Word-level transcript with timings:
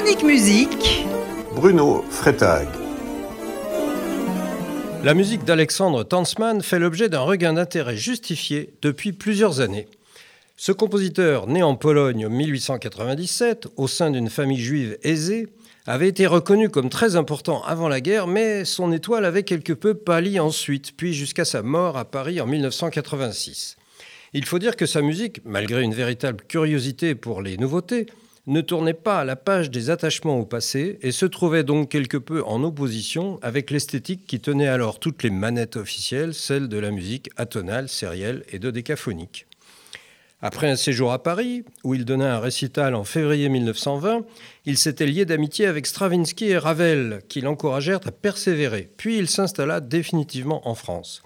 Chronique 0.00 0.22
musique. 0.22 1.04
Bruno 1.54 2.02
Freitag. 2.08 2.66
La 5.04 5.12
musique 5.12 5.44
d'Alexandre 5.44 6.04
Tansman 6.04 6.62
fait 6.62 6.78
l'objet 6.78 7.10
d'un 7.10 7.20
regain 7.20 7.52
d'intérêt 7.52 7.98
justifié 7.98 8.72
depuis 8.80 9.12
plusieurs 9.12 9.60
années. 9.60 9.88
Ce 10.56 10.72
compositeur, 10.72 11.48
né 11.48 11.62
en 11.62 11.74
Pologne 11.74 12.24
en 12.24 12.30
1897, 12.30 13.68
au 13.76 13.88
sein 13.88 14.10
d'une 14.10 14.30
famille 14.30 14.58
juive 14.58 14.96
aisée, 15.02 15.48
avait 15.86 16.08
été 16.08 16.26
reconnu 16.26 16.70
comme 16.70 16.88
très 16.88 17.16
important 17.16 17.62
avant 17.64 17.88
la 17.88 18.00
guerre, 18.00 18.26
mais 18.26 18.64
son 18.64 18.92
étoile 18.92 19.26
avait 19.26 19.42
quelque 19.42 19.74
peu 19.74 19.92
pâli 19.92 20.40
ensuite, 20.40 20.96
puis 20.96 21.12
jusqu'à 21.12 21.44
sa 21.44 21.60
mort 21.60 21.98
à 21.98 22.06
Paris 22.06 22.40
en 22.40 22.46
1986. 22.46 23.76
Il 24.32 24.46
faut 24.46 24.58
dire 24.58 24.76
que 24.76 24.86
sa 24.86 25.02
musique, 25.02 25.42
malgré 25.44 25.82
une 25.82 25.92
véritable 25.92 26.42
curiosité 26.48 27.14
pour 27.14 27.42
les 27.42 27.58
nouveautés, 27.58 28.06
ne 28.46 28.60
tournait 28.60 28.94
pas 28.94 29.20
à 29.20 29.24
la 29.24 29.36
page 29.36 29.70
des 29.70 29.90
attachements 29.90 30.38
au 30.38 30.46
passé 30.46 30.98
et 31.02 31.12
se 31.12 31.26
trouvait 31.26 31.64
donc 31.64 31.90
quelque 31.90 32.16
peu 32.16 32.42
en 32.44 32.62
opposition 32.64 33.38
avec 33.42 33.70
l'esthétique 33.70 34.26
qui 34.26 34.40
tenait 34.40 34.68
alors 34.68 34.98
toutes 34.98 35.22
les 35.22 35.30
manettes 35.30 35.76
officielles, 35.76 36.34
celle 36.34 36.68
de 36.68 36.78
la 36.78 36.90
musique 36.90 37.30
atonale, 37.36 37.88
sérielle 37.88 38.44
et 38.50 38.58
de 38.58 38.70
décaphonique. 38.70 39.46
Après 40.42 40.70
un 40.70 40.76
séjour 40.76 41.12
à 41.12 41.22
Paris, 41.22 41.64
où 41.84 41.94
il 41.94 42.06
donna 42.06 42.36
un 42.36 42.40
récital 42.40 42.94
en 42.94 43.04
février 43.04 43.50
1920, 43.50 44.24
il 44.64 44.78
s'était 44.78 45.04
lié 45.04 45.26
d'amitié 45.26 45.66
avec 45.66 45.86
Stravinsky 45.86 46.46
et 46.46 46.56
Ravel, 46.56 47.20
qui 47.28 47.42
l'encouragèrent 47.42 48.00
à 48.06 48.10
persévérer. 48.10 48.88
Puis 48.96 49.18
il 49.18 49.28
s'installa 49.28 49.80
définitivement 49.80 50.66
en 50.66 50.74
France. 50.74 51.22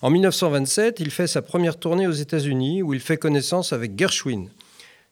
En 0.00 0.10
1927, 0.10 1.00
il 1.00 1.10
fait 1.10 1.26
sa 1.26 1.42
première 1.42 1.76
tournée 1.76 2.06
aux 2.06 2.12
États-Unis, 2.12 2.82
où 2.82 2.94
il 2.94 3.00
fait 3.00 3.16
connaissance 3.16 3.72
avec 3.72 3.98
Gershwin. 3.98 4.46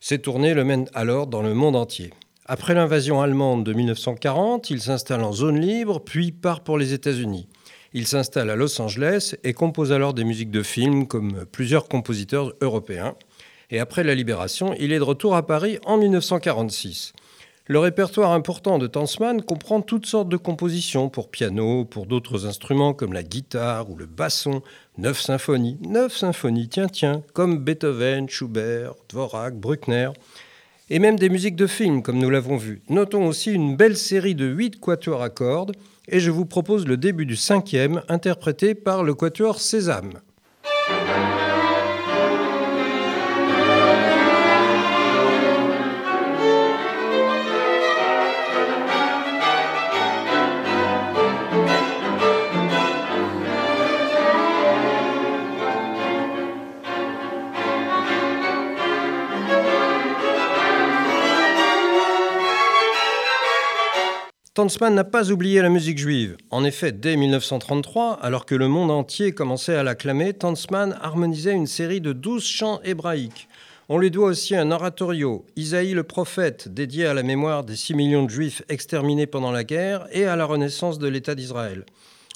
Ces 0.01 0.19
tournées 0.19 0.55
le 0.55 0.65
mènent 0.65 0.89
alors 0.95 1.27
dans 1.27 1.43
le 1.43 1.55
monde 1.55 1.77
entier. 1.77 2.13
Après 2.47 2.75
l'invasion 2.75 3.21
allemande 3.21 3.65
de 3.65 3.73
1940, 3.73 4.71
il 4.71 4.81
s'installe 4.81 5.23
en 5.23 5.33
zone 5.33 5.61
libre, 5.61 6.01
puis 6.01 6.33
part 6.33 6.63
pour 6.63 6.79
les 6.79 6.95
États-Unis. 6.95 7.49
Il 7.93 8.07
s'installe 8.07 8.51
à 8.51 8.57
Los 8.57 8.81
Angeles 8.81 9.35
et 9.45 9.53
compose 9.53 9.93
alors 9.93 10.15
des 10.15 10.25
musiques 10.25 10.51
de 10.51 10.63
films 10.63 11.07
comme 11.07 11.45
plusieurs 11.53 11.87
compositeurs 11.87 12.55
européens 12.61 13.15
et 13.71 13.79
après 13.79 14.03
la 14.03 14.15
libération, 14.15 14.75
il 14.79 14.93
est 14.93 14.99
de 14.99 15.05
retour 15.05 15.37
à 15.37 15.47
Paris 15.47 15.79
en 15.87 15.97
1946. 15.97 17.13
Le 17.71 17.79
répertoire 17.79 18.33
important 18.33 18.79
de 18.79 18.89
Tansman 18.89 19.43
comprend 19.43 19.81
toutes 19.81 20.07
sortes 20.07 20.29
de 20.29 20.37
compositions 20.37 21.09
pour 21.09 21.31
piano, 21.31 21.85
pour 21.85 22.07
d'autres 22.07 22.45
instruments 22.45 22.95
comme 22.95 23.13
la 23.13 23.23
guitare 23.23 23.89
ou 23.89 23.97
le 23.97 24.07
basson, 24.07 24.63
neuf 24.99 25.21
symphonies, 25.21 25.79
neuf 25.87 26.17
symphonies, 26.17 26.69
tiens 26.69 26.89
tiens, 26.89 27.23
comme 27.33 27.59
Beethoven, 27.59 28.29
Schubert, 28.29 28.95
Dvorak, 29.09 29.55
Bruckner, 29.55 30.11
et 30.89 30.99
même 30.99 31.17
des 31.17 31.29
musiques 31.29 31.55
de 31.55 31.69
films 31.69 32.03
comme 32.03 32.19
nous 32.19 32.29
l'avons 32.29 32.57
vu. 32.57 32.83
Notons 32.89 33.29
aussi 33.29 33.53
une 33.53 33.77
belle 33.77 33.97
série 33.97 34.35
de 34.35 34.47
huit 34.47 34.81
quatuors 34.81 35.23
à 35.23 35.31
cordes, 35.31 35.77
et 36.09 36.19
je 36.19 36.33
vous 36.33 36.47
propose 36.47 36.89
le 36.89 36.97
début 36.97 37.25
du 37.25 37.37
cinquième, 37.37 38.03
interprété 38.09 38.75
par 38.75 39.05
le 39.05 39.15
quatuor 39.15 39.61
Sésame. 39.61 40.15
Tansman 64.61 64.95
n'a 64.95 65.05
pas 65.05 65.31
oublié 65.31 65.63
la 65.63 65.71
musique 65.71 65.97
juive. 65.97 66.37
En 66.51 66.65
effet, 66.65 66.93
dès 66.93 67.17
1933, 67.17 68.19
alors 68.21 68.45
que 68.45 68.55
le 68.55 68.69
monde 68.69 68.91
entier 68.91 69.33
commençait 69.33 69.75
à 69.75 69.83
l'acclamer, 69.83 70.35
Tansman 70.35 70.99
harmonisait 71.01 71.55
une 71.55 71.67
série 71.67 72.03
de 72.03 72.13
douze 72.13 72.45
chants 72.45 72.79
hébraïques. 72.85 73.49
On 73.89 73.97
lui 73.97 74.11
doit 74.11 74.29
aussi 74.29 74.55
un 74.55 74.71
oratorio, 74.71 75.47
Isaïe 75.57 75.95
le 75.95 76.03
prophète, 76.03 76.69
dédié 76.69 77.07
à 77.07 77.15
la 77.15 77.23
mémoire 77.23 77.65
des 77.65 77.75
6 77.75 77.95
millions 77.95 78.25
de 78.25 78.29
juifs 78.29 78.61
exterminés 78.69 79.27
pendant 79.27 79.51
la 79.51 79.65
guerre 79.65 80.07
et 80.13 80.27
à 80.27 80.37
la 80.37 80.45
renaissance 80.45 80.99
de 80.99 81.09
l'État 81.09 81.35
d'Israël. 81.35 81.87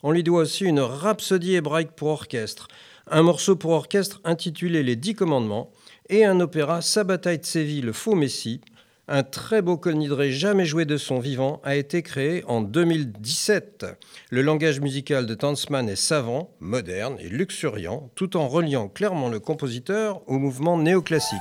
On 0.02 0.10
lui 0.10 0.22
doit 0.22 0.44
aussi 0.44 0.64
une 0.64 0.80
rhapsodie 0.80 1.56
hébraïque 1.56 1.92
pour 1.94 2.08
orchestre, 2.08 2.68
un 3.10 3.22
morceau 3.22 3.54
pour 3.54 3.72
orchestre 3.72 4.22
intitulé 4.24 4.82
Les 4.82 4.96
Dix 4.96 5.14
Commandements 5.14 5.70
et 6.08 6.24
un 6.24 6.40
opéra 6.40 6.80
Sabbatai 6.80 7.36
Tsevi, 7.36 7.82
le 7.82 7.92
faux 7.92 8.14
Messie, 8.14 8.62
un 9.08 9.22
très 9.22 9.60
beau 9.60 9.76
colnidré 9.76 10.32
jamais 10.32 10.64
joué 10.64 10.84
de 10.84 10.96
son 10.96 11.18
vivant 11.18 11.60
a 11.62 11.76
été 11.76 12.02
créé 12.02 12.42
en 12.46 12.62
2017. 12.62 13.86
Le 14.30 14.42
langage 14.42 14.80
musical 14.80 15.26
de 15.26 15.34
Tansman 15.34 15.88
est 15.88 15.96
savant, 15.96 16.50
moderne 16.60 17.16
et 17.20 17.28
luxuriant, 17.28 18.10
tout 18.14 18.36
en 18.36 18.48
reliant 18.48 18.88
clairement 18.88 19.28
le 19.28 19.40
compositeur 19.40 20.22
au 20.26 20.38
mouvement 20.38 20.78
néoclassique. 20.78 21.40